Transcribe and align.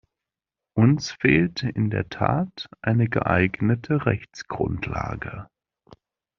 Uns 0.73 1.11
fehlt 1.11 1.61
in 1.61 1.91
der 1.91 2.09
Tat 2.09 2.67
eine 2.81 3.07
geeignete 3.07 4.07
Rechtsgrundlage. 4.07 5.47